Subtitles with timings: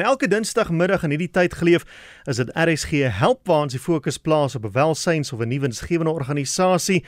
[0.00, 1.84] En elke dinsdagmiddag in hierdie tyd geleef
[2.26, 5.70] is dit RSG help waar ons die fokus plaas op 'n welsyns of 'n nuwe
[5.70, 7.04] insgewende organisasie.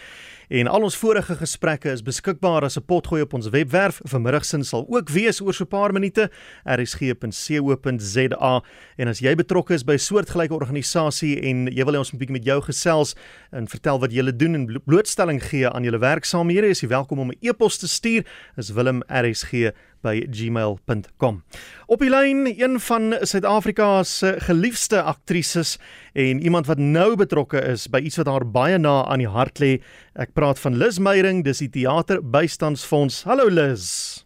[0.48, 4.00] En al ons vorige gesprekke is beskikbaar as 'n potgooi op ons webwerf.
[4.04, 6.30] Vanmiddag sal ook wees oor so 'n paar minute
[6.64, 8.62] rsg.co.za.
[8.96, 12.20] En as jy betrokke is by 'n soortgelyke organisasie en jy wil hê ons moet
[12.20, 13.14] bietjie met jou gesels
[13.50, 17.30] en vertel wat julle doen en blootstelling gee aan julle werksaamhede, is jy welkom om
[17.30, 18.24] 'n e-pos te stuur.
[18.56, 19.72] Dis wilm@rsg
[20.06, 21.42] by gmail.com.
[21.86, 25.76] Op die lyn een van Suid-Afrika se geliefde aktrises
[26.16, 29.60] en iemand wat nou betrokke is by iets wat haar baie na aan die hart
[29.60, 29.76] lê.
[30.16, 33.26] Ek praat van Liz Meyering, dis die teater bystandsfonds.
[33.28, 34.24] Hallo Liz.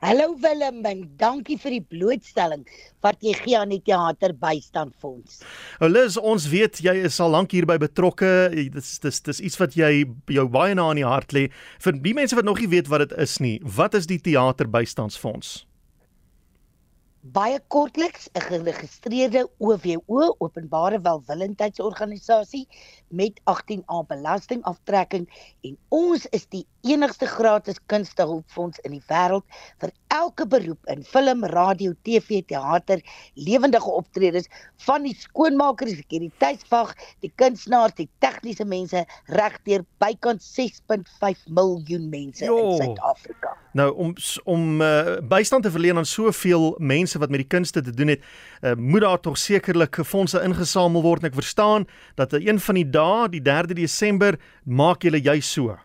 [0.00, 2.62] Hallo Willem, en dankie vir die blootstelling
[3.04, 5.40] wat jy gee aan die teater bystandfonds.
[5.82, 8.30] Nou Liz, ons weet jy is al lank hierby betrokke.
[8.76, 11.48] Dis dis dis iets wat jy jou baie na aan die hart lê.
[11.82, 14.70] Vir die mense wat nog nie weet wat dit is nie, wat is die teater
[14.70, 15.64] bystandsfonds?
[17.32, 22.68] Baie kortliks 'n geregistreerde OWO openbare welwillendheidsorganisasie
[23.08, 25.26] met 18A belastingaftrekking
[25.60, 29.44] en ons is die enigste gratis kunstehulpfonds in die wêreld
[29.82, 33.02] vir elke beroep in film, radio, TV, teater,
[33.34, 34.48] lewendige optredes
[34.86, 42.46] van die skoonmaker, die sekuriteitsvag, die kunstenaars, die tegniese mense regdeur bykans 6.5 miljoen mense
[42.46, 42.58] jo.
[42.58, 43.56] in Suid-Afrika.
[43.76, 44.14] Nou om
[44.44, 48.22] om uh, bystand te verleen aan soveel mense wat met die kunste te doen het,
[48.62, 52.88] uh, moet daar tog sekerlik fondse ingesamel word en ek verstaan dat een van die
[52.88, 55.76] dae, die 3de Desember, maak julle jy so.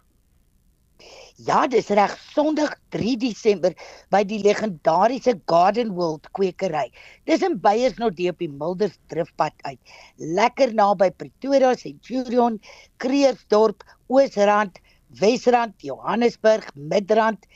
[1.41, 3.73] Ja, dis reg Sondag 3 Desember
[4.13, 6.91] by die legendariese Garden World kwekery.
[7.25, 9.79] Dis in Beyersnodde op die Milders Drifpad uit.
[10.21, 12.59] Lekker naby Pretoria, Centurion,
[13.01, 14.77] Kreersdorp, Oosrand,
[15.21, 17.47] Wesrand, Johannesburg, Midrand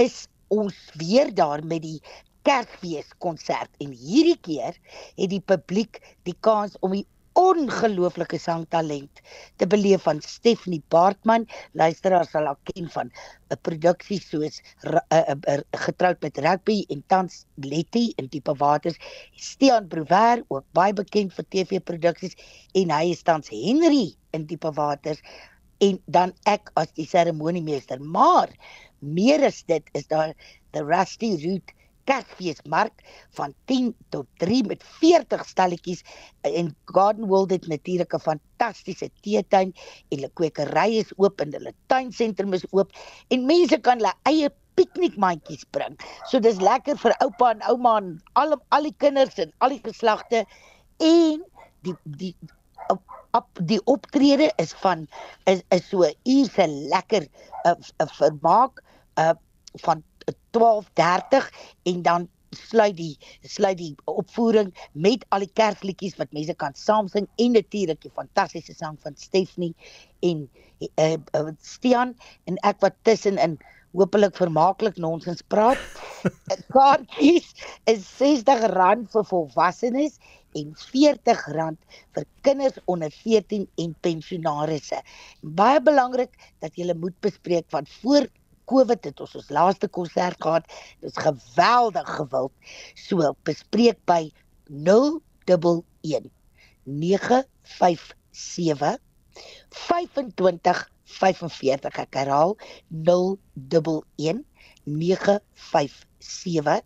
[0.00, 2.00] is ons weer daar met die
[2.48, 4.74] Kersfees konsert en hierdie keer
[5.20, 7.06] het die publiek die kans om die
[7.38, 9.20] ongelooflike sangtalent
[9.56, 11.46] te beleef van Stephanie Baartman.
[11.72, 13.12] Luisteraars sal haar ken van
[13.54, 18.98] 'n produksie soos uh, uh, uh, getroud met rugby en tans Letty in tipe waters.
[19.34, 22.36] Stean Brouwer ook baie bekend vir TV-produksies
[22.74, 25.22] en hy is tans Henry in tipe waters
[25.78, 28.00] en dan ek as die seremoniemeester.
[28.02, 28.50] Maar
[28.98, 30.34] meer as dit is daar
[30.72, 31.77] the Rusty Root
[32.08, 33.02] Kersfeesmark
[33.36, 36.04] van 10 tot 3 met 40 stalletjies
[36.48, 39.74] en Garden World het natuurlik 'n fantastiese teetuin
[40.08, 42.92] en hulle kwekery is oop en hulle tuinsentrum is oop
[43.28, 45.98] en mense kan hulle eie piknikmandjies bring.
[46.30, 49.82] So dis lekker vir oupa en ouma en al al die kinders en al die
[49.84, 50.44] geslagte
[50.98, 51.44] en
[51.82, 52.34] die die
[53.36, 55.06] op die optrede is van
[55.44, 57.28] is is so uur se lekker 'n
[57.68, 58.82] uh, uh, vermaak
[59.18, 59.34] uh,
[59.84, 60.02] van
[60.56, 61.50] 12:30
[61.92, 67.08] en dan sluit die sluit die opvoering met al die kerkliedjies wat mense kan saam
[67.12, 69.74] sing en natuurlik die fantastiese sang van Stephanie
[70.24, 70.46] en
[70.80, 72.14] uh, uh, Stian
[72.48, 73.58] en ek wat tussenin
[73.96, 75.80] hopelik vermaaklik nonsens praat.
[76.74, 77.54] Kaartjies
[77.88, 80.18] is R60 vir volwassenes
[80.58, 81.44] en R40
[82.16, 85.00] vir kinders onder 14 en pensionaarsse.
[85.42, 88.28] Baie belangrik dat jy moet bespreek want voor
[88.68, 90.64] Covid het ons ons laaste konsert gehad.
[91.00, 92.52] Dit is geweldig gewild.
[92.94, 94.22] So bespreek by
[94.68, 95.84] 011
[96.84, 98.98] 957
[99.72, 102.52] 2545 ek herhaal
[102.88, 104.44] 011
[104.84, 106.82] 957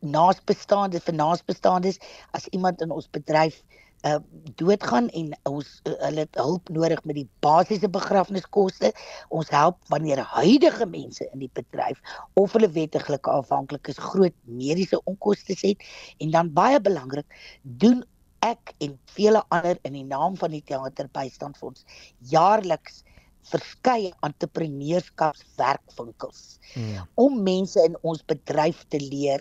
[0.04, 1.96] naasbestaandes vir naasbestaandes
[2.36, 3.62] as iemand in ons bedryf
[4.04, 4.20] uh
[4.60, 8.92] doodgaan en ons uh, hulle het hulp nodig met die basiese begrafniskoste.
[9.28, 12.00] Ons help wanneer huidige mense in die bedryf
[12.40, 15.82] of hulle wettiglike afhanklik is groot mediese onkoste het
[16.18, 17.26] en dan baie belangrik
[17.62, 18.04] doen
[18.44, 21.84] ek en vele ander in die naam van die teaterbystandfonds
[22.32, 23.04] jaarliks
[23.48, 27.00] verskeie entrepreneurskapswerkwinkels hmm.
[27.20, 29.40] om mense in ons bedryf te leer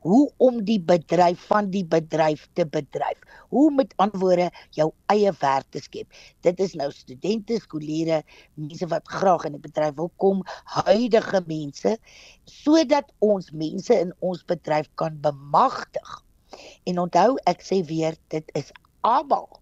[0.00, 3.20] hoe om die bedryf van die bedryf te bedryf.
[3.50, 6.08] Hoe met antwoorde jou eie werk te skep.
[6.46, 8.24] Dit is nou studente, skoolleerders,
[8.54, 10.44] mense wat graag in die bedryf wil kom,
[10.84, 11.96] huidige mense
[12.50, 16.16] sodat ons mense in ons bedryf kan bemagtig.
[16.88, 18.72] En onthou, ek sê weer, dit is
[19.06, 19.59] almal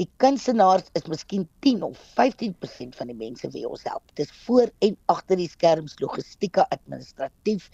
[0.00, 4.02] Die kunstenaars is miskien 10 of 15% van die mense wie ons help.
[4.18, 7.68] Dis voor en agter die skerms, logistieke, administratief,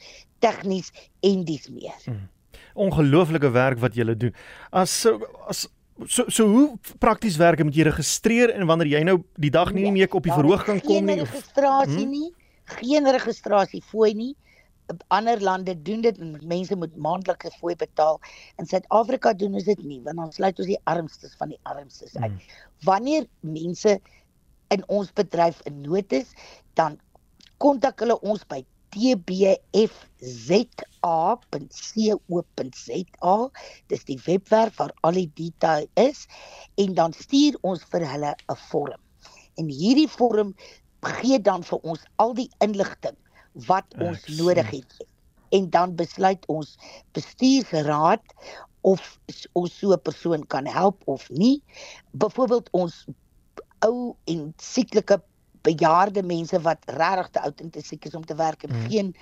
[0.44, 1.96] tegnies en dis meer.
[2.04, 2.28] Hmm.
[2.74, 4.34] Ongelooflike werk wat julle doen.
[4.70, 5.02] As
[5.50, 5.66] as
[6.06, 9.84] so so hoe prakties werk moet jy registreer en wanneer jy nou die dag nie,
[9.86, 12.10] nie meer op die verhoog kan kom nie of registrasie hmm?
[12.10, 12.30] nie,
[12.80, 14.32] geen registrasie fooi nie
[15.08, 18.20] ander lande doen dit en mense moet maandelikse fooi betaal.
[18.56, 22.16] In Suid-Afrika doen ons dit nie want ons sluit ons die armstes van die armstes
[22.16, 22.30] uit.
[22.30, 22.40] Hmm.
[22.88, 24.00] Wanneer mense
[24.74, 26.32] in ons bedryf in nood is,
[26.78, 26.98] dan
[27.62, 28.64] kontak hulle ons by
[28.94, 29.96] tbfza.co.za.
[33.90, 36.26] Dis die webwerf waar al die detail is
[36.80, 39.00] en dan stuur ons vir hulle 'n vorm.
[39.58, 40.54] En hierdie vorm
[41.04, 43.16] gee dan vir ons al die inligting
[43.66, 45.06] wat ons Ek nodig het.
[45.54, 46.76] En dan besluit ons
[47.14, 48.22] bestuursraad
[48.84, 49.02] of
[49.52, 51.62] ons so 'n persoon kan help of nie.
[52.10, 53.06] Byvoorbeeld ons
[53.78, 55.22] ou en sieklike
[55.62, 58.88] bejaarde mense wat regtig te oud en te siek is om te werk en hmm.
[58.90, 59.14] geen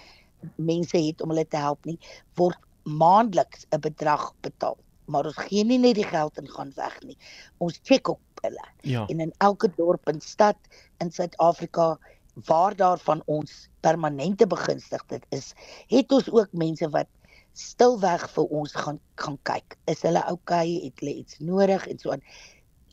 [0.56, 1.98] mense het om hulle te help nie,
[2.34, 4.78] word maandeliks 'n bedrag betaal.
[5.04, 7.16] Maar ons gee nie net die geld en gaan weg nie.
[7.58, 8.66] Ons check op hulle.
[8.80, 9.06] Ja.
[9.06, 10.56] En in elke dorp en stad
[10.98, 11.98] in Suid-Afrika
[12.34, 15.52] waar daarvan ons permanente begunstigdes is,
[15.86, 17.08] het ons ook mense wat
[17.52, 19.76] stilweg vir ons gaan gaan kyk.
[19.84, 20.24] Is hulle?
[20.32, 20.80] Okay?
[20.86, 22.24] Het hulle iets nodig en so aan.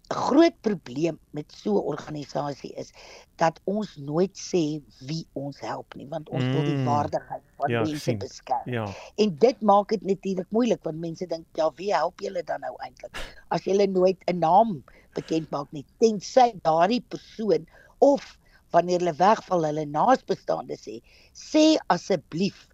[0.10, 2.90] 'n Groot probleem met so 'n organisasie is
[3.36, 6.52] dat ons nooit sê wie ons help nie, want ons mm.
[6.52, 6.86] wil die mm.
[6.86, 8.72] waardigheid van ja, mense beskerm.
[8.72, 8.88] Ja.
[9.16, 12.74] En dit maak dit natuurlik moeilik want mense dink, ja, wie help julle dan nou
[12.78, 13.22] eintlik?
[13.48, 14.84] As jy nooit 'n naam
[15.14, 18.39] bekend maak nie, tensy daardie persoon of
[18.72, 21.00] wanneer hulle wegval hulle naasbestaande sê
[21.34, 22.68] sê asseblief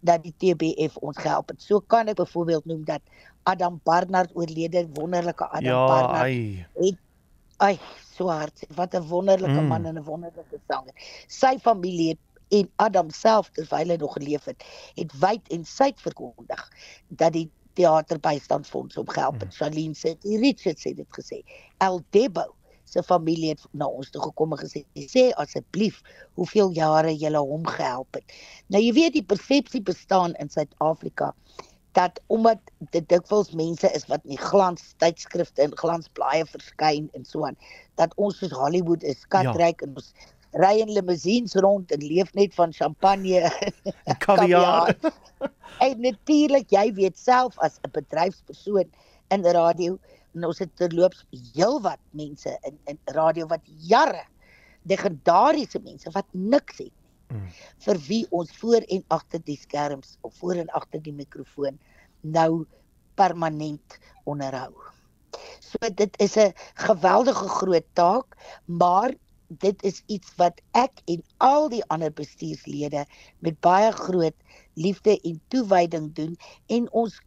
[0.00, 1.60] dat die TBF ons gehelp het.
[1.62, 3.04] So kan ek byvoorbeeld noem dat
[3.48, 6.66] Adam Barnard oorlede wonderlike Adam ja, Barnard ai.
[6.80, 6.98] het
[7.60, 7.76] ai
[8.16, 9.68] so hard wat 'n wonderlike mm.
[9.68, 10.94] man en 'n wonderlike sanger.
[11.28, 12.18] Sy familie
[12.48, 14.64] en Adam self terwyl hy nog geleef het,
[14.94, 16.62] het wyd en suid verkondig
[17.08, 19.52] dat die teaterbystandfonds hom gehelp het.
[19.52, 19.56] Mm.
[19.58, 21.42] Charlene sê, Richard sê dit gesê.
[21.78, 22.48] El Debo
[22.90, 24.84] se familie het na ons toe gekom en gesê
[25.14, 26.02] sê asseblief
[26.38, 28.38] hoeveel jare jy hom gehelp het.
[28.68, 31.34] Nou jy weet die persepsie bestaan in Suid-Afrika
[31.98, 32.58] dat omdat
[32.94, 37.58] dit dikwels mense is wat in glans tydskrifte en glansblaaie verskyn en so aan
[37.98, 39.86] dat ons soos Hollywood is skatryk ja.
[39.86, 40.12] en ons
[40.62, 43.42] ry in limousines rond en leef net van champagne
[44.10, 44.94] en kaviaar.
[45.86, 48.90] en natuurlik jy weet self as 'n bedryfspersoon
[49.30, 49.98] in radio
[50.34, 54.24] en ons het terloops heelwat mense in in radio wat jare
[54.88, 57.48] legendariese mense wat niks het nie mm.
[57.86, 61.78] vir wie ons voor en agter die skerms of voor en agter die mikrofoon
[62.20, 62.66] nou
[63.20, 64.72] permanent onderhou.
[65.60, 69.14] So dit is 'n geweldige groot taak, maar
[69.48, 73.04] dit is iets wat ek en al die ander bestuurslede
[73.38, 74.36] met baie groot
[74.74, 77.20] liefde en toewyding doen en ons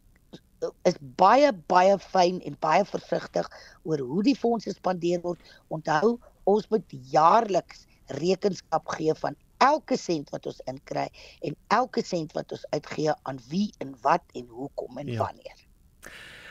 [0.88, 3.48] is baie baie fyn en baie versigtig
[3.82, 5.40] oor hoe die fondse spandeer word.
[5.68, 7.86] Onthou, ons moet jaarliks
[8.20, 11.08] rekenskap gee van elke sent wat ons inkry
[11.46, 15.22] en elke sent wat ons uitgee aan wie en wat en hoekom en ja.
[15.22, 15.60] wanneer.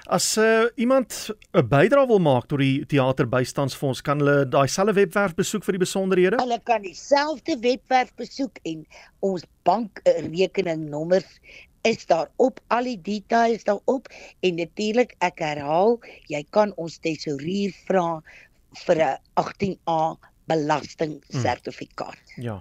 [0.03, 5.35] As uh, iemand 'n bydrae wil maak tot die teaterbystandsfonds, kan hulle daai selfde webwerf
[5.35, 6.39] besoek vir die besonderhede?
[6.41, 8.83] Hulle kan dieselfde webwerf besoek en
[9.19, 11.39] ons bankrekeningnommers
[11.83, 14.07] is daar op al die details daarop
[14.39, 15.97] en natuurlik ek herhaal
[16.31, 18.21] jy kan ons tesourier vra
[18.85, 20.15] vir 'n 18A
[20.47, 22.19] belasting sertifikaat.
[22.35, 22.43] Hmm.
[22.43, 22.57] Ja.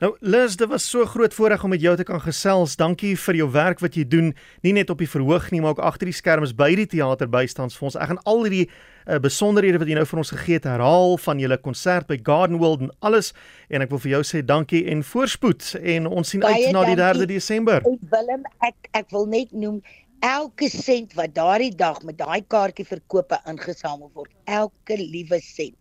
[0.00, 2.72] Nou Liz, dit was so groot voorreg om met jou te kan gesels.
[2.80, 4.30] Dankie vir jou werk wat jy doen,
[4.64, 7.98] nie net op die verhoog nie, maar ook agter die skerms by die teater bystandsfonds.
[8.00, 11.42] Ek gaan al hierdie uh, besonderhede wat jy nou vir ons gegee het herhaal van
[11.44, 13.34] julle konsert by Garden World en alles
[13.68, 16.86] en ek wil vir jou sê dankie en voorspoed en ons sien Baie uit na
[16.88, 17.84] die 3 Desember.
[17.84, 19.82] Willem, ek ek wil net noem
[20.20, 25.76] elke sent wat daardie dag met daai kaartjie verkope ingesamel word, elke liewe sent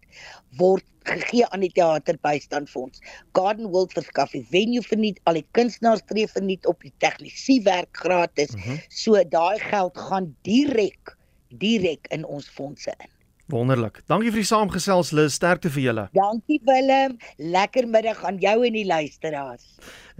[0.57, 3.01] word gegee aan die teaterbystandfonds.
[3.37, 8.03] Garden World verskaf die venue verniet, al die kunstenaars tree verniet op die tegnisie werk
[8.03, 8.55] gratis.
[8.55, 8.81] Mm -hmm.
[8.89, 11.15] So daai geld gaan direk
[11.49, 13.09] direk in ons fondse in.
[13.49, 14.03] Wonderlik.
[14.05, 16.03] Dankie vir die saamgesels Lis, sterkte vir julle.
[16.13, 17.15] Dankie Willem.
[17.41, 19.65] Lekker middag aan jou en die luisteraars.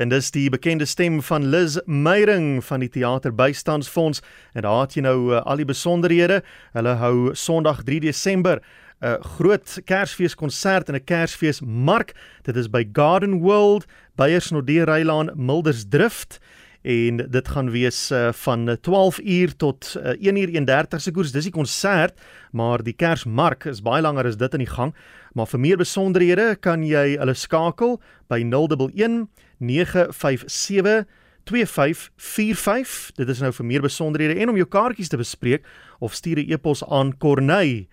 [0.02, 4.24] En dis die bekende stem van Lis Meyring van die Theater Bystandsfonds
[4.58, 6.42] en daar het jy nou uh, al die besonderhede.
[6.74, 8.64] Hulle hou Sondag 3 Desember
[9.00, 12.16] 'n uh, groot Kersfeeskonsert en 'n Kersfeesmark.
[12.44, 16.40] Dit is by Garden World, Beyers Noordiereilaan, Mildersdrift
[16.82, 21.32] en dit gaan wees uh, van 12 uur tot uh, 1 uur 31 se koers.
[21.32, 22.20] Dis die konsert,
[22.52, 24.96] maar die Kersmark is baie langer as dit in die gang.
[25.34, 28.00] Maar vir meer besonderhede kan jy hulle skakel
[28.32, 29.28] by 011
[29.60, 31.06] 957
[31.50, 33.12] 2545.
[33.18, 35.66] Dit is nou vir meer besonderhede en om jou kaartjies te bespreek
[36.00, 37.88] of stuur 'n e-pos aan Corneille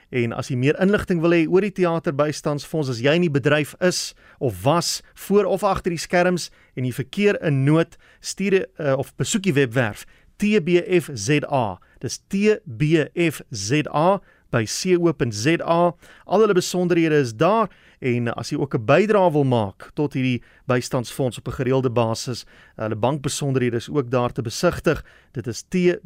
[0.09, 3.31] En as jy meer inligting wil hê oor die teater bystandsfonds, as jy in die
[3.31, 8.53] bedryf is of was voor of agter die skerms en jy verkeer in nood, stuur
[8.59, 8.65] uh,
[8.97, 10.05] of besoek die webwerf
[10.41, 11.79] TBFZA.
[12.01, 14.07] Dis TBFZA
[14.51, 15.95] by co.za.
[16.25, 17.69] Al hulle besonderhede is daar
[18.01, 22.45] en as jy ook 'n bydrae wil maak tot hierdie bystandsfonds op 'n gereelde basis,
[22.75, 25.05] hulle bankbesonderhede is ook daar te besigtig.
[25.31, 26.01] Dit is tbfza.co.za.